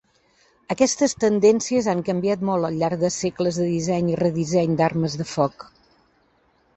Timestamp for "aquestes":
0.75-1.11